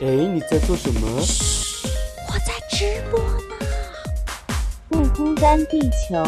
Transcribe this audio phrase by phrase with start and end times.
[0.00, 1.08] 哎，你在做什么？
[2.28, 3.66] 我在直播呢。
[4.88, 6.24] 不孤单，地球。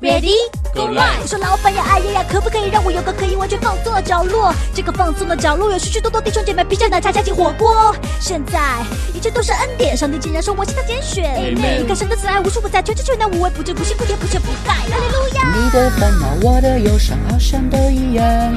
[0.00, 0.34] Ready
[0.72, 4.54] Go live 我说老板呀，哎呀呀，可不可以让我有个可以完全放松的角落？
[4.72, 7.92] 这个放松的角落有许许多多弟兄姐妹披着奶茶加进火锅。
[8.20, 8.60] 现在
[9.12, 11.52] 一切都是恩典，上帝竟然说我是他拣选。
[11.52, 14.72] 你看神的慈爱无处不在，全知全能无微不至，不辛不甜不缺不败。
[14.72, 15.52] 哈利路亚。
[15.56, 18.56] 你的烦恼，我的忧伤，好像都一样。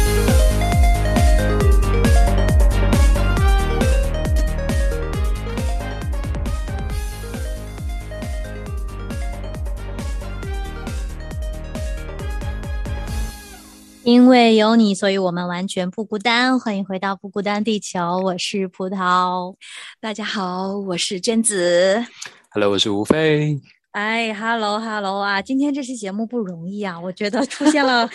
[14.51, 16.59] 为有你，所以我们完全不孤单。
[16.59, 19.55] 欢迎回到不孤单地球，我是葡萄。
[20.01, 22.05] 大家好，我是娟子。
[22.49, 23.61] Hello，我是吴飞。
[23.91, 25.41] 哎，hello hello 啊！
[25.41, 28.09] 今天这期节目不容易啊，我觉得出现了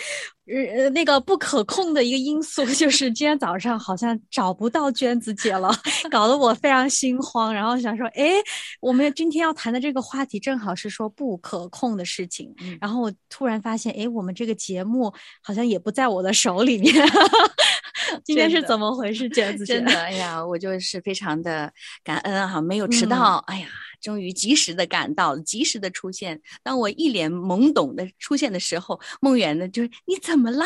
[0.47, 5.69] 呃呃那个不可控的一个因素， 就是今天早上好像找不到娟子姐了，
[6.09, 7.53] 搞得我非常心慌。
[7.53, 8.31] 然后想说，哎，
[8.79, 12.53] 我们今天要谈的这个话题正好是说不可控的事情。
[12.79, 16.93] 然后我突然发现，哎，我们这个节目好像也不在我的手里面。
[18.23, 19.75] 今天是怎么回事，娟子姐？
[19.75, 21.71] 真的，哎呀，我就是非常的
[22.03, 23.67] 感恩哈，没有迟到，哎呀，
[24.01, 26.39] 终于及时的赶到了，及时的出现。
[26.63, 30.65] 当我一脸懵懂的出现的时候，梦圆呢就是你怎么了？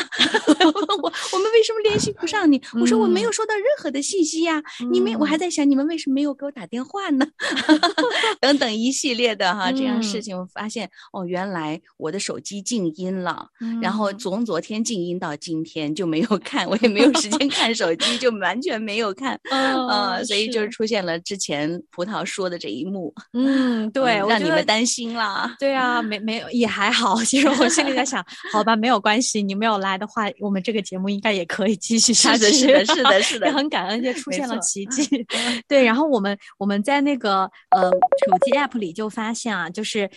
[1.02, 2.60] 我我们为什么联系不上你？
[2.80, 7.26] 我说我没有收到任何的信息呀、你们我还在想你们为什么没有给我打电话呢？
[8.40, 13.48] 等等一系列的哈这样嗯事情，我发现哦，原来我的手机静音了。
[13.80, 25.54] 然嗯后从昨天静音到今天就没有看，我也没有时间看手机，就完全没有看，嗯 呃，所以就是出现了之前葡萄说的这一幕， 嗯，对，嗯让你们担心啦。
[25.58, 27.22] 对啊，没没有也还好。
[27.24, 32.44] 其实我心里在想，好吧，没有关系，你没有来的话，我们这个节目应该也可以继续下去。
[32.52, 35.26] 是的，是的，是的，是的也，很感恩，就出现了奇迹。
[35.68, 40.08] 对，然后我们我们在那个呃手机 app 里就发现啊，就是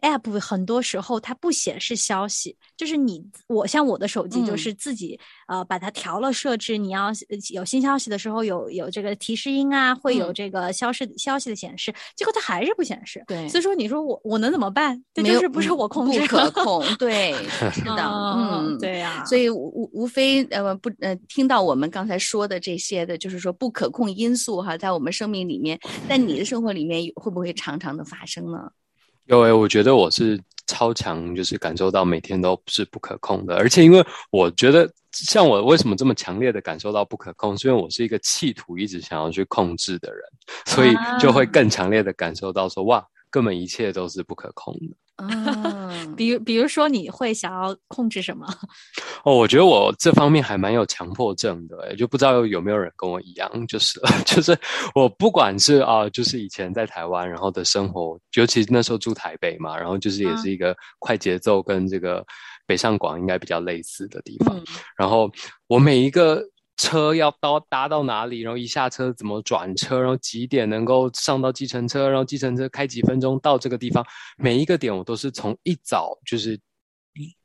[0.00, 13.22] app 很多时候它不显示消息，就是你我像我的手机就嗯是自己、呃把它调了设置，你要呃有新消息的时候有有这个提示音啊，会有嗯这个消息消息的显示，结果它还是不显示。
[13.26, 15.02] 对所以说你说我我能怎么办？
[15.14, 17.32] 就是不是嗯我控制不可 控，对，
[17.72, 18.78] 是的，嗯，嗯，。
[18.78, 25.78] 对呀、所以无无无非呃不呃听到我们刚才说的这些的，就是说不可控因素哈，在我们生命里面，
[26.08, 28.70] 在你的生活里面会不会常常的发生呢？
[29.28, 40.22] 有诶，我觉得我是超强，就是感受到每天都是不可控的，而且因为我觉得，像我为什么这么强烈的感受到不可控，是因为我是一个企图一直想要去控制的人，
[40.64, 44.96] 所以就会更强烈的感受到说，哇，根本一切都是不可控的。
[45.18, 48.46] 嗯， 比如比如说你会想要控制什么？
[49.24, 54.56] 哦，我觉得我这方面还蛮有强迫症的，诶就不知道有没有人跟我一样，就是 就是
[54.94, 60.36] 我不管是啊、就是以前在台湾然后的生活，尤其那时候住台北嘛，然后就是也嗯。
[60.38, 62.24] 是一个快节奏跟这个
[62.66, 64.64] 北上广应该比较类似的地方，嗯。
[64.96, 65.30] 然后
[65.66, 66.42] 我每一个
[66.78, 74.02] 车要到搭到哪里，然后一下车怎么转车，然后几点能够上到计程车，然后计程车开几分钟到这个地方，
[74.38, 76.58] 每一个点我都是从一早就是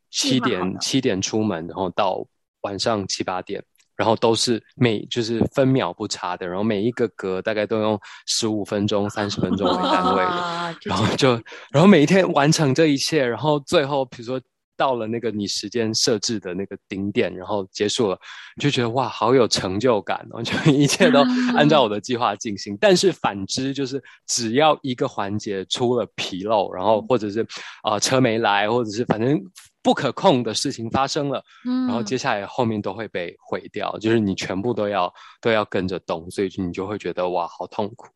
[0.09, 2.25] 七点的七点出门，然后到
[2.61, 3.61] 晚上七八点。
[3.95, 11.33] 然后都是每就是分秒不差的，然后每一个格大概都用十五分钟、三十分钟为单位的， 然后就，
[11.69, 14.41] 然后每一天完成这一切，然后最后比如说
[14.75, 18.19] 到了那个你时间设置的那个顶点，然后结束了，
[18.55, 21.21] 你就觉得哇，好有成就感哦，就 一切都
[21.55, 22.77] 按照我的计划进行。
[22.79, 27.41] 但是反之，就是只要一个环节出了纰漏，然后或者是
[27.83, 29.39] 啊、呃车没来，或者是反正
[29.81, 38.07] 不可控的事情发生了，嗯然后接下来后面都会被毁掉，就是你全部都要都要跟着动，所以你就会觉得哇，好痛苦。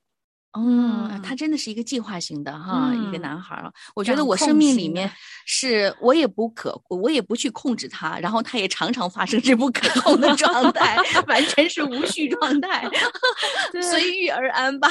[0.58, 3.72] 嗯，他真的是一个计划型的哈，一个嗯男孩儿。
[3.94, 5.10] 我觉得我生命里面
[5.46, 12.90] 是我也不可，我也不去控制他，然后他也常常发生这不可控的状态，完全是无序状态，
[13.82, 14.90] 随遇而安吧。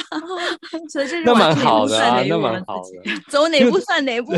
[0.89, 3.21] 所以这 是那蛮好的啊，那蛮好的。
[3.27, 4.33] 走哪步算哪步。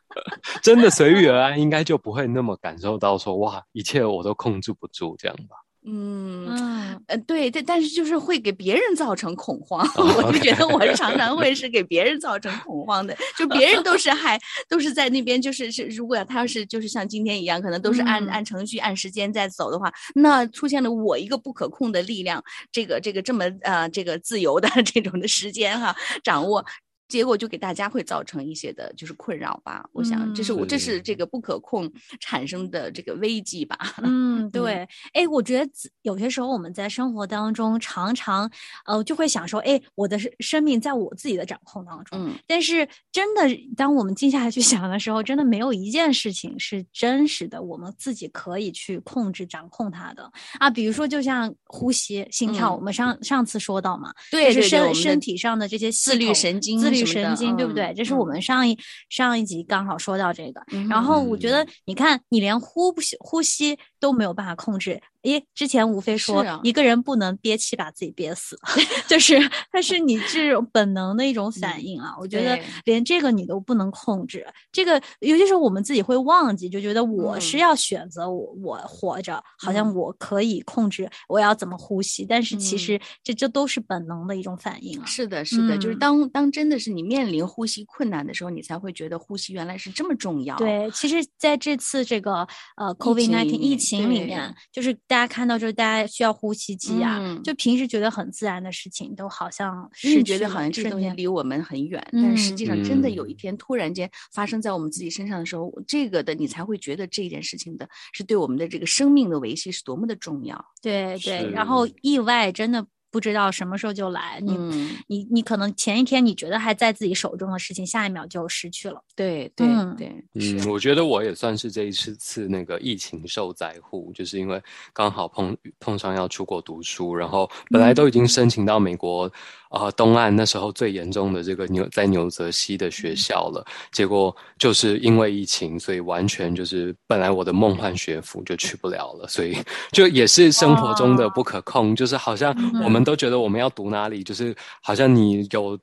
[0.62, 5.56] 真的随遇而安，应该就不会那么感受到说哇，一切我都控制不住这样吧。
[5.86, 22.42] 嗯嗯，呃，对，但但是就是会给别人造成恐慌，哦我就觉得我常常会是给别人造成恐慌的，就别人都是还都是在那边，就是是，如果他要是就是像今天一样，可能都是按、嗯按程序按时间在走的话，那出现了我一个不可控的力量，
[22.72, 26.64] 这个这个这么呃这个自由的 这种的时间哈掌握。
[27.08, 29.88] 结果就给大家会造成一些的，就是困扰吧。
[29.92, 31.90] 我想，这是我这是是这个不可控
[32.20, 33.78] 产生的这个危机吧。
[34.02, 35.70] 嗯，对，哎，我觉得
[36.02, 38.50] 有些时候我们在生活当中常常，
[38.86, 42.18] 呃，就会想说，哎，我的生生命在我自己的掌控当中。
[42.18, 43.42] 嗯但是真的，
[43.76, 50.70] 当我们静下来去 想的时候，真的没有一件事情是真实的，我们自己可以去控制、掌控它的啊。
[50.70, 57.84] 比如说，就像呼吸、心跳，嗯我们上上次说到嘛，对对对，就是身身体上的这些自律神经自神经，对不对？
[57.86, 60.60] 嗯这是我们上一上一集刚好说到这个。
[60.90, 65.00] 然后我觉嗯得，你看，你连呼不吸呼吸都没有办法控制。
[65.22, 68.58] 诶，之前无非说，啊一个人不能憋气把自己憋死，
[69.08, 69.40] 就是
[69.72, 72.14] 它是你这种本能的一种反应啊。
[72.20, 85.06] 我觉得连这个你都不能控制，这个有些时候我们自己会忘记，就觉得我是嗯要选择我、我活着，好像嗯我可以控制我要怎么呼吸，但是其嗯实这这都是本能的一种反应啊。
[85.06, 92.46] 是的，是的，就是嗯当当真的是你面临呼吸困难的时候，你才会觉得呼吸原来是这么重要。，对，其实在这次这个
[92.76, 94.26] 呃 COVID 情 nineteen 里面疫情里对。
[94.26, 97.42] 面，就是大家看到，就是大家需要呼吸机啊，嗯。
[97.42, 110.64] 就平时觉得很自然的事情，都好像因为失去了你觉得好像这东西离我们很远，但是实嗯际上真的有一嗯天突然间发生在我们自己身上的时候，这个的你才会觉得这件事情的是对我们的这个生命的维系是多么的重要。
[110.80, 119.00] 对对，然后意外真的不知道什么时候就来，你、嗯，你你可能前一天你觉得还在自己手中的事情，下一秒就失去了。
[119.14, 124.60] 对对嗯对，嗯，我觉得我也算是这一次次那个疫情受灾户，就是因为
[124.92, 129.30] 刚好碰碰上要出国读书，然后本来都已经申请到美国，
[129.70, 139.56] 呃东岸那时候最严重的这个纽在纽泽西的学校了，结果就是因为疫情，所以完全就是本来我的梦幻学府就去不了了，所以
[139.92, 142.52] 就也是生活中的不可控，就是好像
[142.82, 145.78] 我们都觉得我们要读哪里，就是好像你有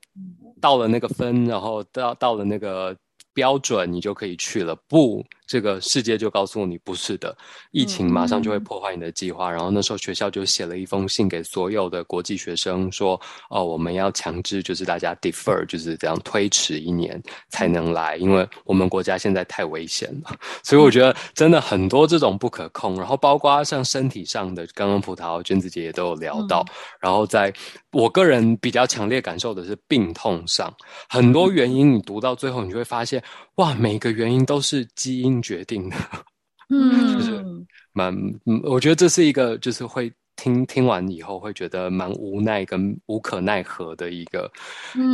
[0.60, 2.94] 到了那个分，然后到到了那个。
[3.34, 7.36] 标准你就可以去了，不，这个世界就告诉你不是的，
[7.72, 9.50] 疫情马上就会破坏你的计划。
[9.50, 13.20] 然后那时候学校就写了一封信给所有的国际学生，说，
[13.50, 20.34] 哦，我们要强制就是大家 defer，就是这样推迟一年才能来，因为我们国家现在太危险了。
[20.64, 26.64] 所以我觉得真的很多这种不可控，然后包括像身体上的，刚刚葡萄娟子姐也都有聊到，
[26.98, 27.52] 然后在
[27.90, 30.74] 我个人比较强烈感受的是病痛上，
[31.10, 33.22] 很多原因你读到最后，你就会发现，
[33.56, 35.96] 哇，每个原因都是基因决定的，
[36.70, 37.44] 嗯就是
[37.92, 38.14] 蛮，
[38.46, 40.12] 嗯我觉得这是一个就是会。
[40.34, 44.50] 听听完以后会觉得蛮无奈跟无可奈何的一个、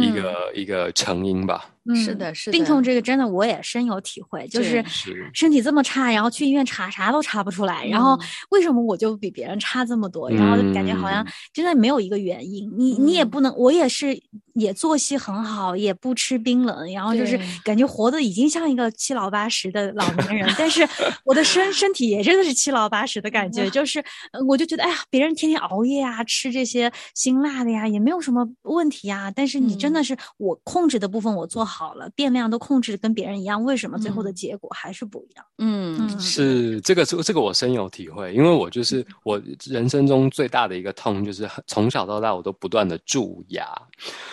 [0.01, 1.69] 一个一个成因吧。
[1.95, 4.85] 是嗯的是的病痛这个真的我也深有体会，就是
[5.33, 8.21] 身体这么差，然后去医院查啥都查不出来，然后嗯。
[8.51, 10.31] 为什么我就比别人差这么多？
[10.31, 11.27] 然后就感觉好像嗯。
[11.53, 13.31] 真的没有一个原因，你你也嗯。
[13.31, 14.19] 不能，我也是
[14.55, 20.87] 也作息很好，也不吃冰冷，然后就是感觉活的已经像一个七老八十的老年人，但是
[21.25, 24.01] 我的身身体也真的是七老八十的感觉， 就是
[24.33, 34.35] 呃我就觉得哎呀，别人天天熬夜啊，吃这些辛辣的呀，也没有什么问题啊，但是你真的嗯是我控制的部分我做好了，变量都控制得跟别人一样，为什么最后的嗯。
[34.35, 35.45] 结果还是不一样？
[35.59, 36.21] 嗯嗯。
[36.21, 36.81] 是。
[36.83, 43.67] 这个是这个我深有体会，因为我就是我人生中最大的一个痛，就是从小到大我都不断的蛀牙，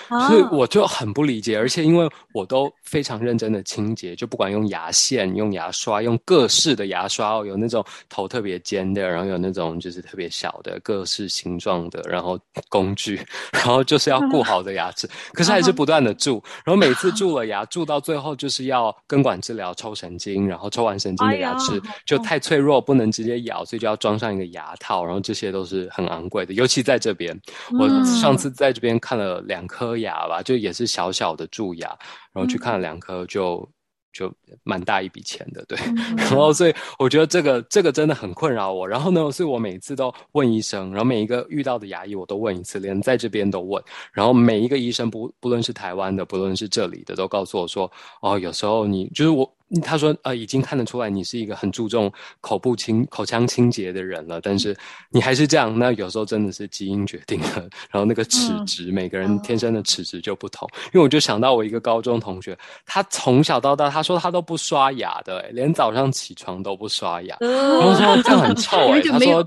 [0.07, 13.19] 所以啊我就很不理解，而且因为我都非常认真的清洁，就不管用牙线、用牙刷、用各式的牙刷哦，有那种头特别尖的，然后有那种就是特别小的各式形状的，然后工具，
[13.51, 27.39] 然后就是要顾好的牙齿，可是还是不断的蛀，然后每次蛀了牙，蛀到最后就是要根管治疗抽神经，然后抽完神经的牙齿好就太脆弱，不能直接咬，所以就要装上一个牙套，然后这些都是很昂贵的，尤其在这边，
[27.79, 31.87] 我嗯上次在这边看了两颗牙吧，就也是小小的蛀牙，
[32.33, 33.69] 然后去看了两颗就。
[34.15, 38.87] 就蛮大一笔钱的，对，嗯 然后所以我觉得这个这个真的很困扰我。
[38.87, 43.83] 然后呢，所以我每次都问医生，然后每一个遇到的牙医我都问一次，连在这边都问。
[44.13, 47.91] 然后每一个医生不不论是台湾的，不论是这里的，都告诉我说，
[48.21, 54.75] 哦，有时候你就是我他说呃已经看得出来你是一个很注重口部清口腔清洁的人了，但是
[55.09, 57.69] 你还是这样，那有时候真的是基因决定的。
[57.89, 60.67] 然后那个齿质，每个人天生的齿质就不同。
[60.93, 67.37] 因为我就想到我一个高中同学，他从小到大他说他都不刷牙的，连早上起床都不刷牙。
[67.39, 69.45] 然后说这样很臭 哎，他说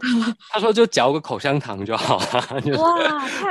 [0.51, 2.73] 他说就嚼个口香糖就好了， 就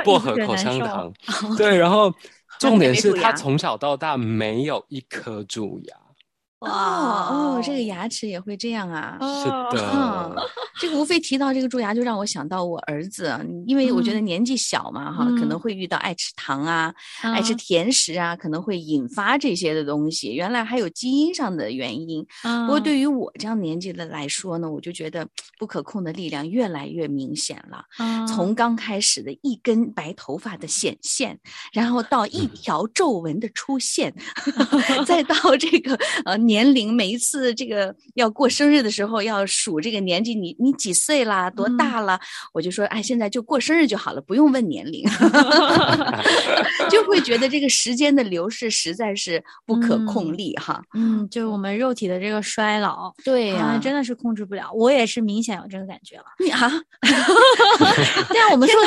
[0.04, 1.12] 薄荷口香糖。
[1.56, 2.12] 对，然后
[2.58, 5.96] 重点是他从小到大没有一颗蛀牙。
[6.60, 9.16] 哦哦，这个牙齿也会这样啊？
[9.20, 10.34] 是的，
[10.80, 13.32] 这个无非提到这个蛀牙，就让我想到我儿子，
[13.64, 20.34] 因为我觉得年纪小嘛，哈，可能会遇到爱吃糖啊、爱吃甜食啊，可能会引发这些的东西。
[20.34, 22.26] 原来还有基因上的原因。
[22.42, 25.24] 不过对于我这样年纪的来说呢，我就觉得
[25.60, 27.84] 不可控的力量越来越明显了。
[28.26, 31.38] 从刚开始的一根白头发的显现，
[31.72, 34.12] 然后到一条皱纹的出现，
[35.06, 36.47] 再到这个呃。
[36.48, 41.50] 年龄每一次这个要过生日的时候要数这个年纪，你你几岁啦？
[41.50, 42.18] 多大了？
[42.54, 45.04] 我就说，哎，现在就过生日就好了，不用问年龄，
[46.88, 50.82] 就会觉得这个时间的流逝实在是不可控力哈。
[50.94, 54.72] 嗯，就是我们肉体的这个衰老，对呀，真的是控制不了。
[54.72, 56.24] 我也是明显有这个感觉了。
[56.42, 56.72] 你啊，
[58.30, 58.80] 对啊，我们说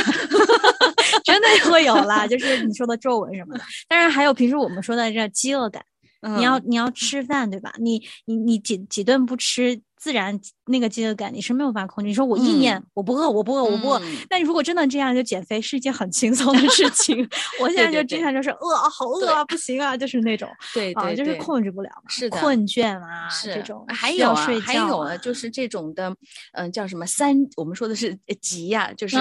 [1.23, 3.63] 真的会有啦，就是你说的皱纹什么的。
[3.87, 5.83] 当然还有平时我们说的这饥饿感，
[6.33, 7.73] 你要你要吃饭对吧？
[7.79, 10.39] 你你你几几顿不吃，自然。
[10.67, 12.07] 那个饥饿感你是没有办法控制。
[12.07, 14.01] 你说我意念我不饿，我不饿，我不饿。
[14.29, 17.27] 那你如果真的这样，就减肥是一件很轻松的事情。
[17.59, 23.83] 我现在就经常就是饿，好饿啊，不行啊，就是那种，对对，就是控制不了，是的，困倦啊，是这种。
[23.89, 26.15] 还有啊，还有啊，就是这种的，
[26.53, 27.35] 嗯，叫什么三？
[27.57, 29.17] 我们说的是急呀，就是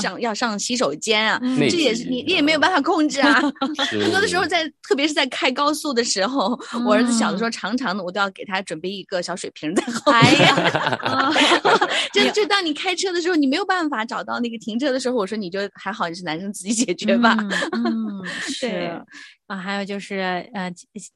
[0.00, 3.40] 上要上洗手间啊，这也是你你也没有办法控制啊。
[4.00, 10.21] 很多的时候在，特别是在开高速的时候，我儿子小的时候，常常的我都要给他准备一个小水瓶在后面。
[11.02, 11.32] 啊，
[12.12, 17.36] 就就当你开车的时候，你没有办法找到那个停车的时候，我说你就还好，你是男生自己解决吧。
[17.72, 18.22] 嗯，
[18.60, 18.90] 对。
[19.52, 20.16] 啊，还有就是
[20.54, 20.72] 呃，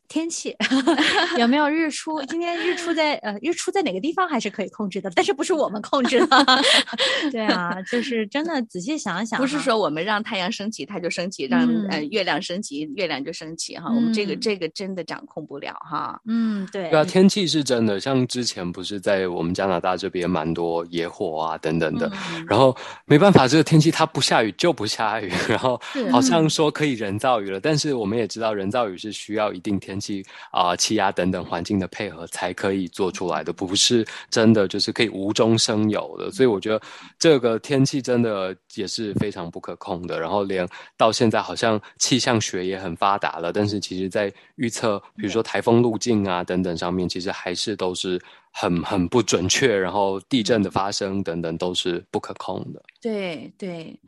[0.09, 0.55] 天气
[1.39, 2.23] 有没有日出？
[2.25, 6.47] 今天日出在呃，日出在哪个地方还是可以控制的，但是不是我们控制的。
[7.33, 13.87] 对啊，就是真的仔细想想，不是说我们让太阳升起它就升起，让呃月亮升起月亮就升起哈。
[13.89, 16.21] 我们这个这个真的掌控不了哈。
[16.27, 16.91] 嗯，对。
[16.91, 22.13] 对啊，天气是真的，像之前不是在我们加拿大这边蛮多野火啊等等的，
[22.47, 22.77] 然后
[23.07, 25.81] 没办法，这个天气它不下雨就不下雨， 然后
[26.13, 28.26] 好像说可以人造雨了，但是我们也。
[28.27, 36.31] 知道人造雨是需要一定天气啊、气压等等环境的配合才可以做出来的，不是真的就是可以无中生有的。
[36.31, 36.81] 所以我觉得
[37.19, 40.19] 这个天气真的也是非常不可控的。
[40.21, 40.67] 然后连
[40.97, 48.21] 到现在好像气象学也很发达了，但是其实在预测，比如说台风路径啊等等上面，其实还是都是
[48.53, 49.77] 很很不准确。
[49.77, 52.83] 然后地震的发生等等都是不可控的。
[53.01, 53.99] 对对。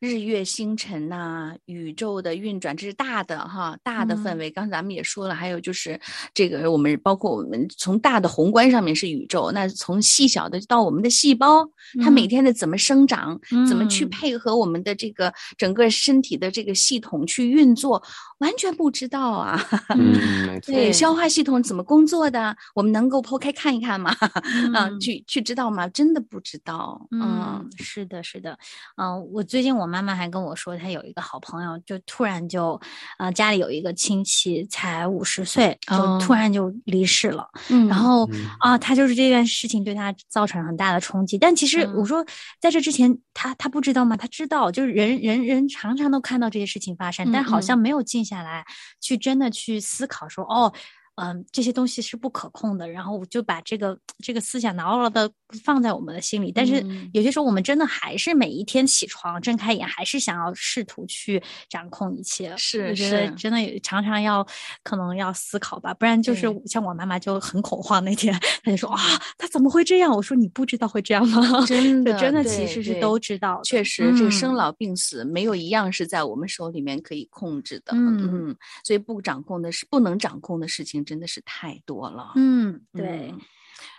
[0.00, 4.50] 日月星辰呐，宇宙的运转，这是大的哈，大的氛围。
[4.50, 6.00] 刚才咱们也说了，还有就是
[6.32, 11.68] 这个，我们包括我们从大的宏观上面是宇宙，那从细小的到我们的细胞，
[12.02, 13.38] 它每天的怎么生长，
[13.68, 18.02] 怎么去配合我们的这个整个身体的这个系统去运作，
[18.38, 19.62] 完全不知道啊。
[19.94, 24.16] 嗯，对，消化系统怎么工作的，我们能够剖开看一看吗？
[24.72, 25.86] 啊，去去知道吗？
[25.88, 27.06] 真的不知道。
[27.10, 28.58] 嗯，是的，是的。
[28.96, 29.89] 嗯，我最近我。
[29.90, 32.80] 妈妈还跟我说，她有一个好朋友，就突然就，
[33.18, 37.46] 啊，家里有一个亲戚才五十岁，就突然就离世了。
[37.68, 38.26] 嗯，然后
[38.60, 41.36] 啊，他就是这件事情对他造成很大的冲击。
[41.36, 42.24] 但其实我说，
[42.60, 44.16] 在这之前，他他不知道吗？
[44.16, 48.64] 他知道，就是人人人常常都看到这些事情发生，但好像没有静下来
[49.00, 50.72] 去真的去思考说，哦。
[51.20, 55.30] 嗯，这些东西是不可控的，然后我就把这个这个思想牢牢的
[55.62, 56.50] 放在我们的心里。
[56.50, 62.56] 但是有些时候，我们真的还是每一天起床睁开眼，还是想要试图去掌控一切。
[62.56, 64.46] 是，我觉得真的常常要
[64.82, 68.32] 可能要思考吧，不然就是像我妈妈就很恐慌那天，
[68.64, 68.98] 她就说啊，
[69.36, 70.10] 她怎么会这样？
[70.10, 71.66] 我说你不知道会这样吗？
[71.66, 73.60] 真的，真的其实是都知道。
[73.64, 77.92] 确实，这个生老病死没有一样是在我们手里面可以控制的。
[77.92, 81.04] 嗯嗯，所以不掌控的是不能掌控的事情。
[81.10, 83.34] 真的是太多了，嗯，对，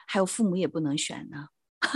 [0.07, 1.47] 还有父母也不能选呢。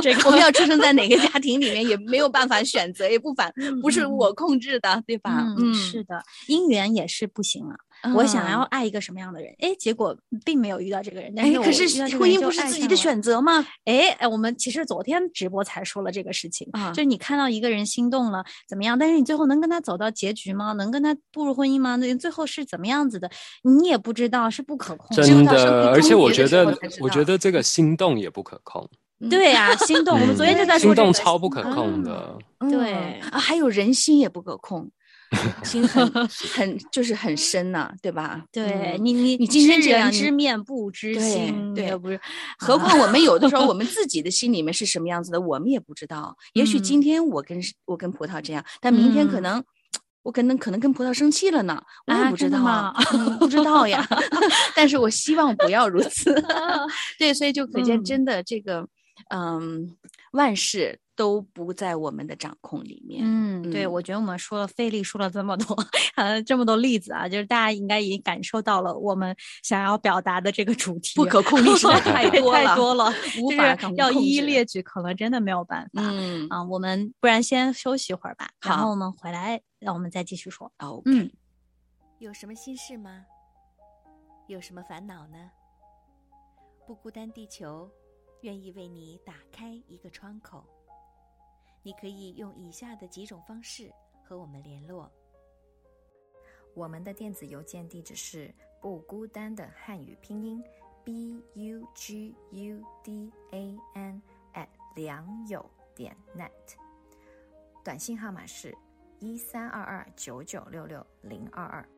[0.00, 3.52] 这个我们要出生在哪个家庭里面也没有办法选择，也不反
[3.82, 5.44] 不是我控制的，对吧？
[5.58, 7.66] 嗯，是的，姻缘也是不行
[8.02, 8.14] 了。
[8.14, 11.86] 我想要嗯爱一个什么样的人，哎，结果并没有遇到这个人，但哎，可是
[12.16, 13.64] 婚姻不是自己的选择吗？
[13.84, 20.72] 哎哎，我们其实昨天直播才说了这个事情，啊就是你看到一个人心动了怎么样，但是你最后能跟他走到结局吗？
[20.72, 21.96] 能跟他步入婚姻吗？
[21.96, 23.30] 那最后是怎么样子的，
[23.62, 25.22] 你也不知道，是不可控的。
[25.22, 26.66] 真的，而且我觉得
[27.00, 28.88] 我觉得这个心动也不可控，
[29.30, 32.36] 对呀、心动，我们昨天就在说心动超不可控的。
[32.70, 34.88] 对嗯啊，还有人心也不可控，
[35.64, 36.08] 心 很
[36.54, 38.40] 很就是很深呐、对吧？
[38.42, 42.20] 嗯对你，你你今天知这样知面不知心，对也不是。
[42.58, 46.36] 何况我们有的时候，我 们自己的心里面是什么样子的，我们也不知道。
[46.54, 49.64] 也许今天我跟我跟葡萄这样，但明天可嗯能。
[50.22, 54.04] 我可能可能跟葡萄生气了呢，我不知道啊吗，嗯不知道呀。
[54.74, 56.34] 但是我希望不要如此。
[57.16, 58.84] 对，所以就可见嗯真的这个，
[59.30, 59.96] 嗯，
[60.32, 63.22] 万事都不在我们的掌控里面。
[63.24, 65.76] 嗯，对，嗯我觉得我们说了费力说了这么多，
[66.14, 76.02] 呃，这么多例子啊，就是大家应该已经感受到了我们想要表达的这个主题，不可控力实在太多了太多了，无法要一一列举，可能真的没有办法。
[76.02, 80.70] 嗯，啊，我们不然先休息一会儿吧，然好后我们回来，让我们再继续说。
[80.78, 81.30] 哦，嗯，
[82.18, 83.24] 有什么心事吗？
[84.48, 85.36] 有什么烦恼呢？
[86.86, 87.90] 不孤单，地球
[88.42, 90.64] 愿意为你打开一个窗口。
[91.86, 93.92] 你可以用以下的几种方式
[94.24, 95.08] 和我们联络：
[96.74, 100.60] 我们的电子邮件地址是不孤单的汉语拼音
[101.04, 104.20] b u g u d a n
[104.54, 104.66] at
[104.96, 105.64] 良友
[105.94, 106.50] 点 net，
[107.84, 108.76] 短信号码是
[109.20, 111.88] 一三二二九九六六零二二。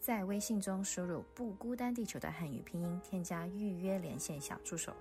[0.00, 4.96] 在微信中输入“不孤单地球”的汉语拼音，添加预约连线小助手。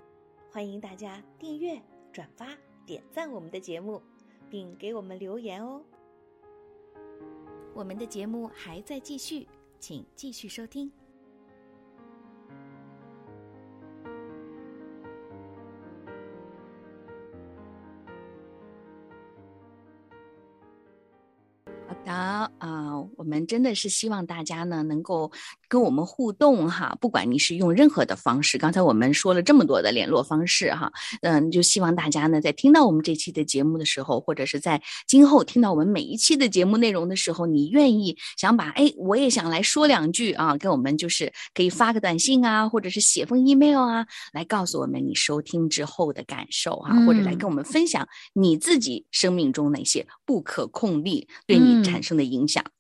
[0.52, 2.48] 欢迎大家订阅、转发、
[2.86, 4.02] 点赞我们的节目，
[4.50, 5.82] 并给我们留言哦。
[7.74, 9.48] 我们的节目还在继续，
[9.80, 10.92] 请继续收听。
[21.88, 22.12] 好的
[22.60, 25.32] 啊、我们真的是希望大家呢能够
[25.76, 30.90] 跟我们互动哈，不管你是用任何的方式，刚才我们说了这么多的联络方式哈，
[31.22, 52.64] 嗯，就希望大家呢在听到我们这期的节目的时候，或者是在今后听到我们每一期的节目内容的时候，你愿意想把哎，我也想来说两句啊，跟我们就是可以发个短信啊，或者是写封 email 啊，来告诉我们你收听之后的感受哈、或者来跟我们分享你自己生命中哪些不可控力对你嗯产生的影响。
[52.64, 52.75] 嗯，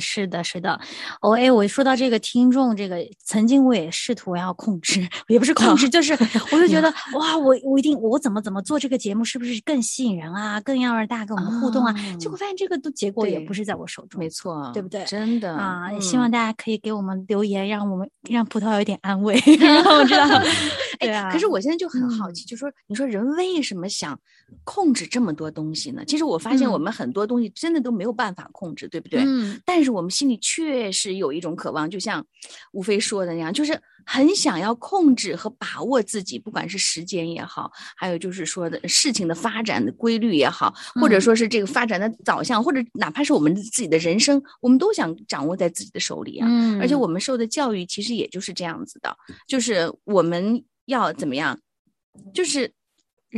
[0.00, 0.78] 是的，是的。
[1.20, 6.12] 哦，哎，我说到这个听众，这个曾经我也试图要控制，也不是控制，就是
[6.50, 11.94] 我就觉得哇，我我一定我怎么怎么做这个节目，是不是更吸引人啊，更要让大家跟我们互动啊？
[12.18, 20.28] 结果发现这个都结果也不是在我手中，没错，对不对真的啊，希望大家可以给我们留言，让我们让葡萄有一点安慰 让我知道。
[21.00, 24.16] 对啊，可是我现在就很好嗯奇，就说你说人为什么想
[24.62, 26.04] 控制这么多东西呢？
[26.06, 29.21] 其实我发现我嗯们很多东西真的都没有办法控制，对不对？
[29.24, 29.60] 嗯。
[29.64, 32.24] 但是我们心里确实有一种渴望，就像
[32.72, 41.20] 吴飞说的那样，就是很想要控制和把握自己，不管是时间也好，还有就是说的事情的发展的规律也好，或者嗯。
[41.20, 46.48] 说是这个发展的导向，或者哪怕是我们自己的人生，我们都想掌握在自己的手里啊。
[46.50, 51.60] 嗯，而且我们受的教育其实也就是这样子的，就是我们要怎么样，
[52.34, 52.72] 就是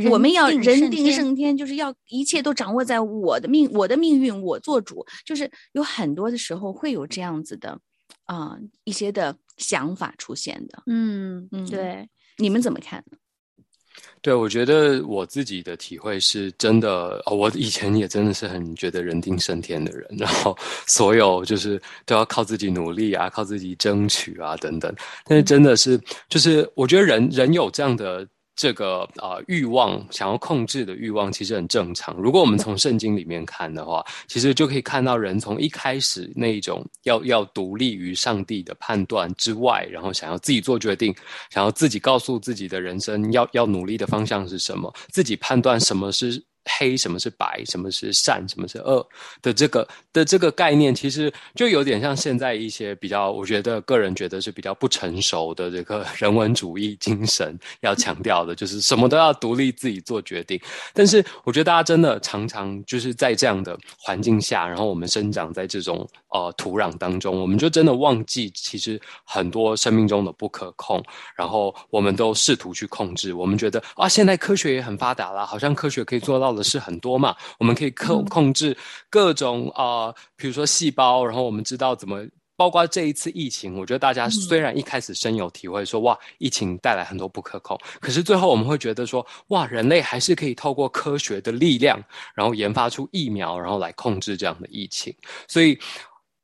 [0.09, 5.05] 我们要人定胜天，就是要一切都掌握在我的命，我的命运我做主。
[5.25, 7.79] 就是有很多的时候会有这样子的
[8.25, 13.17] 啊、一些的想法出现的，嗯嗯对，你们怎么看呢？
[14.21, 24.93] 对，我觉得我自己的体会是真的，哦、我以前也真的是很觉得人定胜天的人，然后所有就是都要靠自己努力啊，靠自己争取啊等等。
[25.23, 28.27] 但是真的是，就是我觉得人人有这样的。
[28.55, 32.15] 这个啊、欲望，想要控制的欲望，其实很正常。
[32.15, 41.13] 如果我们从圣经里面看的话，其实就可以看到人从一开始那一种要要独立于上帝的判断之外，然后想要自己做决定，
[41.49, 49.07] 想要自己告诉自己的人生要要努力的方向是什么，自己判断什么是黑，什么是白，什么是善，什么是恶
[49.41, 60.59] 的这个的这个概念，其实就有点像现在一些比较，我觉得个人觉得是比较不成熟的这个人文主义精神要强调的，就是什么都要独立自己做决定。
[60.93, 71.03] 但是我觉得大家真的常常就是在这样的环境下，然后我们生长在这种呃土壤当中，我们就真的忘记其实很多生命中的不可控，
[71.35, 73.33] 然后我们都试图去控制。
[73.33, 78.75] 我们觉得啊，现在科学也很发达啦，好像科学可以做到的是很多嘛，我们可以控控制
[79.09, 82.25] 各种啊、呃比如说细胞，然后我们知道怎么。
[82.57, 92.01] 包括这一次疫情，我觉得大家虽然一开始深有体会说，哇，疫情带来很多不可控，可是最后我们会觉得说，哇，人类还是可以透过科学的力量，
[92.33, 95.13] 然后研发出疫苗，然后来控制这样的疫情。
[95.49, 95.77] 所以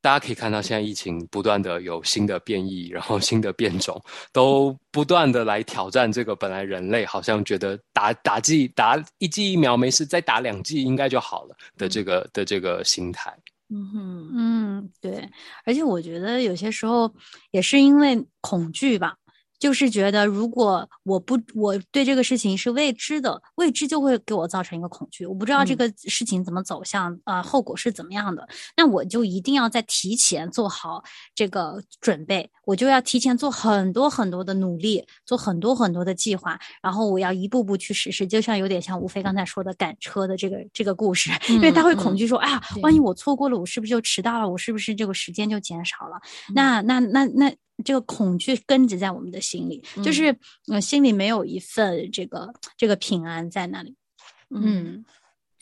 [0.02, 4.02] 大家可以看到，现在疫情不断的有新的变异，然后新的变种，
[4.34, 13.32] 都不断的来挑战这个本来人类好像觉得打打剂打一剂疫苗没事，再打两剂应该就好了的这个的这个心态。
[13.74, 15.30] 嗯哼，嗯，对，
[15.64, 17.10] 而且我觉得有些时候
[17.52, 19.16] 也是因为恐惧吧，
[19.62, 25.78] 就是觉得如果我不我对这个事情是未知的，未知就会给我造成一个恐惧，我不知道这嗯。
[25.78, 31.04] 个事情怎么走向，呃，后果是怎么样的，那我就一定要在提前做好
[31.36, 44.50] 这个准备，我就要提前做很多很多的努力，做很多很多的计划，然后我要一步步去实施，就像有点像吴飞刚才说的赶车的这个这个故事，因为他会恐惧说，哎呀，万一我错过了，我是不是就迟到了？
[44.50, 46.18] 我是不是这个时间就减少了？
[46.56, 47.54] 那那那那
[47.84, 50.34] 这个恐惧根植在我们的心里，就是
[50.72, 53.94] 呃心里没有一份这个这个平安在那里。
[54.50, 55.04] 嗯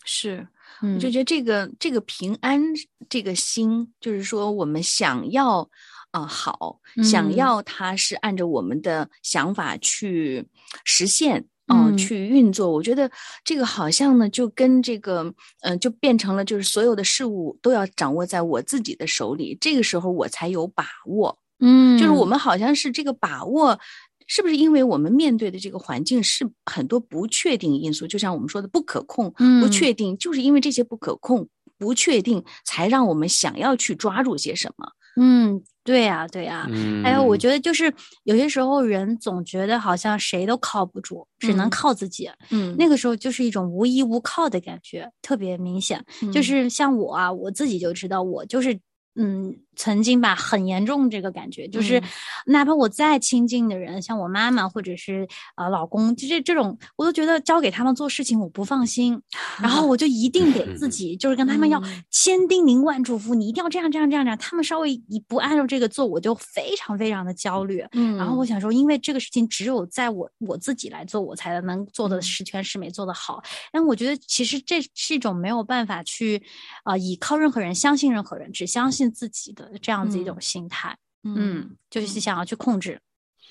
[0.05, 0.47] 是。
[0.81, 2.61] 嗯，我就觉得这个这个平安
[3.09, 5.67] 这个心，就是说我们想要啊、
[6.11, 10.47] 呃好，想嗯要它是按照我们的想法去
[10.83, 11.45] 实现。
[11.71, 13.11] 哦，嗯去运作，我觉得
[13.43, 21.37] 这个好像呢，就跟这个，嗯、就变成了，就是所有的事物都要掌握在我自己的手里，这个时候我才有把握。
[21.59, 23.79] 嗯，就是我们好像是这个把握，
[24.25, 34.91] 是不是因为我们面对的这个环境是很多不确定因素，就像我们说的不可控、不嗯确定，就是因为这些不可控、不确定，才让我们想要去抓住些什么。
[35.21, 41.69] 嗯，对呀、对呀、嗯，还有，我觉得就是有些时候人总觉得好像谁都靠不住，只能嗯。
[41.69, 42.29] 靠自己。
[42.51, 42.75] 嗯。
[42.77, 46.03] 那个时候就是一种无依无靠的感觉，特别明显。
[46.31, 46.43] 就嗯。
[46.43, 48.79] 是像我啊，我自己就知道，我就是
[49.15, 52.03] 嗯，曾经吧，很严重这个感觉，就是嗯
[52.47, 59.21] 哪怕我再亲近的人，像我妈妈或者是呃老公，就这这种，我都觉得交给他们做事情我不放心，
[59.63, 62.03] 然后我就一定得自己就是跟他们要嗯。
[62.11, 67.81] 千叮咛万嘱咐，你一定要这样这样这样这样，他们稍微一不按照这个做，我就非常非常的焦虑。
[67.93, 68.17] 嗯。
[68.17, 72.21] 然后我想说，因为这个事情只有在我我自己来做，我才能做的嗯。
[72.21, 73.41] 十全十美，做得好。
[73.71, 76.43] 但我觉得其实这是一种没有办法去
[76.83, 80.97] 啊、依靠任何人、相信任何人，只相信自己的这样子一种心态。
[81.23, 82.99] 嗯，就是想要去控制。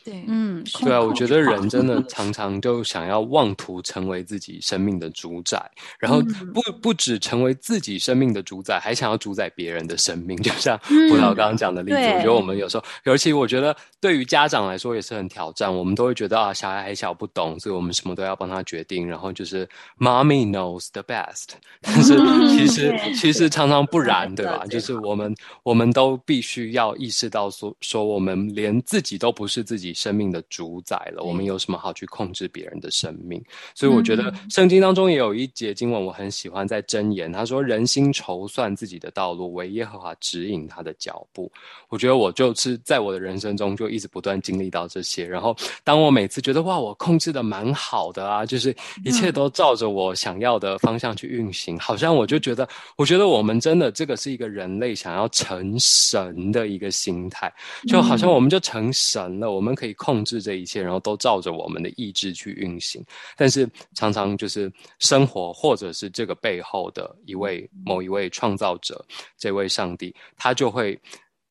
[0.09, 5.63] 对，嗯，对啊，我觉得人真的 常常就想要妄图成为自己生命的主宰，
[5.99, 10.37] 然后嗯不不止成为自己生命的主宰，还想要主宰别人的生命。
[10.43, 15.69] 就像嗯葡萄刚刚讲的例子，我觉得我们有时候，尤其我觉得对于家长来说也是很挑战。
[15.75, 19.69] 我们都会觉得啊，小孩还小不懂，所以我们什么都要帮他决定，然后就是
[19.99, 21.49] mommy knows the best。
[21.83, 22.17] 但是
[22.49, 24.65] 其实对其实常常不然，对吧？
[24.71, 33.43] 就是我们我们都必须要意识到说说我们连自己都不是自己生命的主宰了，我们有什么好去控制别人的生命？
[33.75, 41.51] 所以我觉得圣经当中也有一节经文我很喜欢，在箴言，他说：“人心筹算自己的道路，唯耶和华指引他的脚步。”
[41.91, 57.53] 我觉得我就是在我的人生中就一直不断经历到这些，然后当我每次觉得哇，我控制的蛮好的啊，就是一切都照着我想要的方向去运行，好像我就觉得，我觉得我们真的这个是一个人类想要成神的一个心态，
[57.87, 63.01] 就好像我们就成神了，我们可以控制这一切，然后都照着我们的意志去运行。
[63.37, 69.05] 但是常常就是生活，或者是这个背后的一位某一位创造者，
[69.37, 71.01] 这位上帝，他就会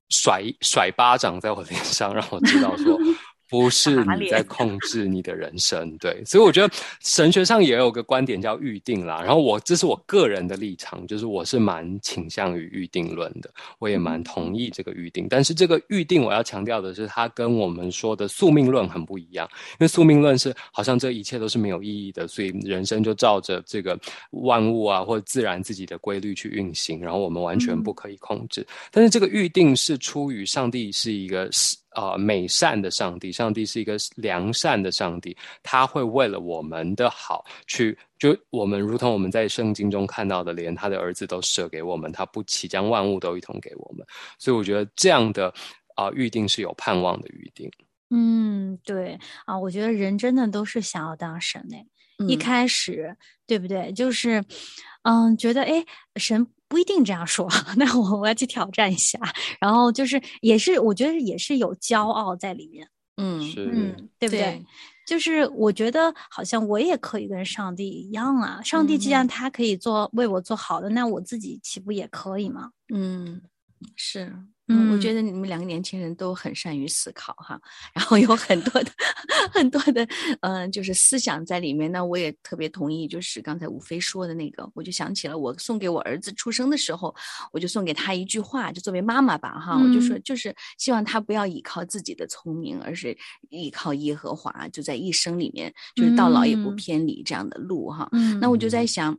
[0.10, 3.00] 甩甩巴掌在我脸上，让我知道说。
[3.50, 9.22] 不是你在 控制你的人生，对，所以我觉得神学上也有个观点叫预定啦。
[9.22, 15.28] 然后我这是我个人的立场，就是我是蛮倾向于预定论的，我也蛮同意这个预定。
[15.30, 24.00] 但是这个预定我要强调的是，它跟我们说的宿命论很不一样，因为宿命论是好像这一切都是没有意义的，所以人生就照着这个
[24.32, 28.66] 万物啊或者自然自己的规律去运行，然后我们完全不可以控制。
[28.92, 31.50] 但是这个预定是出于上帝是一个
[31.98, 44.06] 呃美善的上帝，上帝是一个良善的上帝，他会为了我们的好去，就我们如同我们在圣经中看到的，连他的儿子都舍给我们，他不岂将万物都一同给我们？
[44.38, 45.48] 所以我觉得这样的
[45.96, 47.70] 啊、呃预定是有盼望的预定。
[48.12, 51.86] 嗯，对啊，我觉得人真的都是想要当神诶。
[52.28, 53.92] 一嗯开始，对不对？
[53.92, 54.44] 就是，
[55.04, 59.20] 嗯，觉得哎，神不一定这样说， 那我我要去挑战一下。
[59.60, 64.42] 然后就是，也是我觉得也是有骄傲在里面，嗯是，嗯，对不对？
[64.42, 64.66] 对
[65.08, 68.62] 就是我觉得好像我也可以跟上帝一样啊。
[68.62, 72.72] 上帝既然嗯他可以做为我做好的，那我自己岂不也可以吗？
[72.94, 73.42] 嗯
[73.96, 74.36] 是。
[74.68, 77.60] 嗯，我觉嗯得你们两个年轻人都很善于思考哈，
[77.94, 78.92] 然后有很多的
[79.52, 80.08] 很多的
[80.42, 81.92] 嗯、就是思想在里面。
[81.92, 87.16] 那我也特别同意，就是刚才吴飞说的那个，我就想起了我送给我儿子出生的时候，
[87.52, 93.18] 我就送给他一句话，就作为妈妈吧哈，我就说嗯就是希望他不要依靠自己的聪明，而是
[93.50, 98.10] 依靠耶和华，就在一生里面就是到老也不嗯偏离这样的路哈。
[98.12, 99.18] 嗯那我就在想，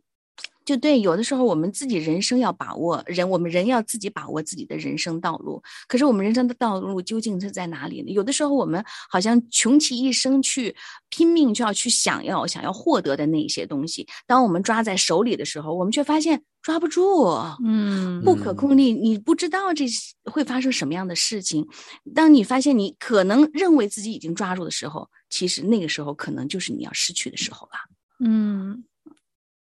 [0.69, 5.63] 就对，有的时候我们自己人生要把握，人我们人要自己把握自己的人生道路。
[5.87, 8.13] 可是我们人生的道路究竟是在哪里呢？
[8.13, 10.77] 有的时候我们好像穷其一生去
[11.09, 17.25] 拼命就要去想要想要获得的那一些东西，当我们抓在手里的时候，我们却发现抓不住。
[17.65, 19.87] 嗯不可控力，你不知道这
[20.31, 21.67] 会发生什么样的事情。
[22.15, 27.73] 当你发现你可能认为自己已经抓住的时候，其实那个时候可能就是你要失去的时候了。
[28.21, 28.85] 嗯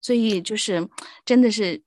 [0.07, 0.89] 所以就是
[1.25, 1.83] 真的是，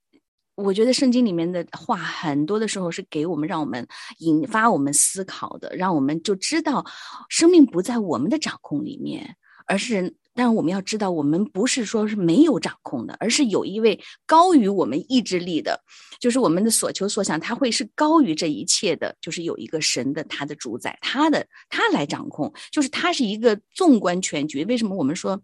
[0.56, 6.86] 我觉得圣经里面的话很多的时候是给我们让我们引发我们思考的，让我们就知道
[7.30, 10.14] 生命不在我们的掌控里面，而是。
[10.36, 15.78] 但是我们要知道，我们不是说是没有掌控的，而是有一位高于我们意志力的，
[16.18, 24.64] 就是我们的所求所想，他会是高于这一切的，就是有一个神的他的主宰，他的他来掌控，就是他是一个纵观全局。
[24.66, 25.42] 为什么我们说？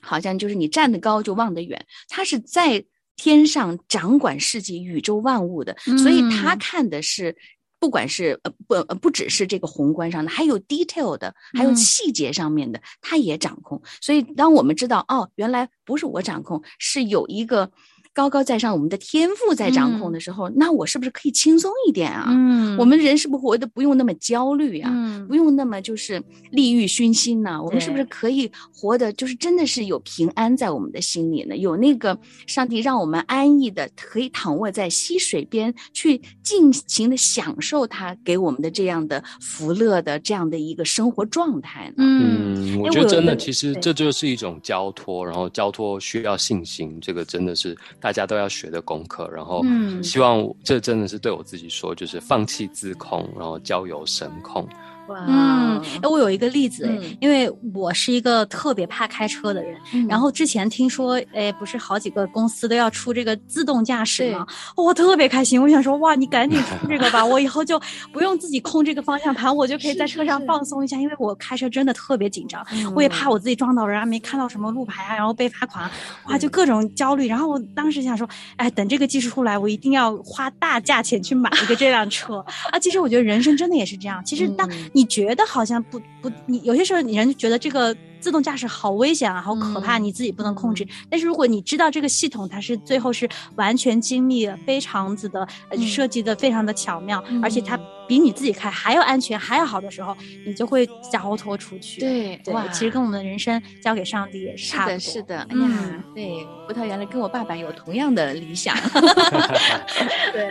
[0.00, 2.84] 好像就是你站得高就望得远，他是在
[3.16, 7.36] 天上掌管世界、宇宙万物的，所以他嗯看的是。
[7.80, 13.80] 不管是呃不呃不只是这个宏观上的，还有 detail 的，还有嗯细节上面的，他也掌控。
[14.02, 17.72] 所以当我们知道哦，原来不是我掌控，是有一个
[18.12, 20.12] 高高在上我们的天赋在掌控嗯。
[20.12, 22.26] 的时候，那我是不是可以轻松一点啊？
[22.28, 25.26] 嗯，我们人是不是活得不用那么焦虑啊、嗯。
[25.28, 31.56] 不用那么就是利欲熏心呐、我们是不是可以活得就是真的是有平安在我们的心里呢？
[31.56, 41.94] 有那个上帝让我们安逸的，可以躺卧在溪水边，去尽情的享受他给我们的这样的福乐的这样的一个生活状态呢？
[41.98, 42.20] 嗯。
[42.20, 49.28] 嗯，我觉得真的，其实这就是一种交托，然后交托需要信心，这个真的是大家都要学的功课。
[49.30, 54.68] 然后嗯希望这真的是对我自己说，就是放弃自控，然后交由神控。
[55.10, 56.88] 哇嗯，哎，我有一个例子，
[57.20, 64.46] 因为我是一个特别怕开车的人，嗯然后之前听说，哎，不是好几个公司都要出这个自动驾驶吗？
[64.76, 67.80] 哦我特别开心，我想说，哇，你赶紧出这个吧， 我以后就
[68.12, 75.90] 不用自己控这个方向盘，我就可以在车上放松一下，因为我开车真的特别紧张，我也怕我自己撞到人啊，没看到什么路牌啊，然后被罚款，
[76.28, 77.26] 哇，就各种焦虑。
[77.26, 82.78] 然后我当时想说，哎，等这个技术出来，我一定要花大价钱去买一个这辆车啊。
[82.78, 90.86] 其实我觉得人生真的也是这样，其实当嗯你觉得好像不不，你有些时候你人就觉得这个自动驾驶好危险啊，好可怕，嗯你自己不能控制。
[91.08, 95.46] 但是如果你知道这个系统它是最后是完全精密的，非常子的、
[95.86, 102.00] 设计的非常的巧妙，嗯而且它比你自己开还要安全还要好的时候，你就会交托出去。
[102.00, 104.98] 对对哇，其实跟我们的人生交给上帝也是差不多。
[104.98, 108.76] 是的，哎呀嗯，对，葡萄原来跟我爸爸有同样的理想。
[110.32, 110.48] 对，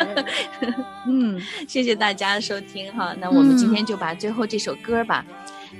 [1.08, 5.26] 嗯，谢谢大家收听哈，那我们今天就把最后这首歌吧，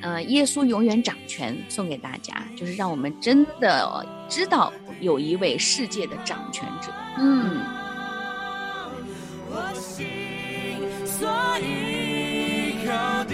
[0.02, 6.92] 呃，耶稣永远掌权送给大家，就是让我们真的知道有一位世界的掌权者。
[7.18, 7.62] 嗯。
[9.52, 10.06] 我心
[11.06, 11.28] 所
[12.86, 13.26] 靠，